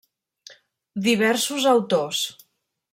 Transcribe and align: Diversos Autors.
Diversos 1.09 1.61
Autors. 1.75 2.21